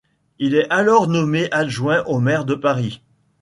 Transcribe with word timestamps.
Il 0.39 0.55
est 0.55 0.67
alors 0.71 1.07
nommé 1.07 1.47
adjoint 1.51 2.03
au 2.05 2.19
maire 2.19 2.43
de 2.43 2.55
Paris. 2.55 3.03